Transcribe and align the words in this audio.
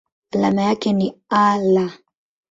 Alama 0.31 0.61
yake 0.61 0.93
ni 0.93 1.15
Al. 1.29 1.91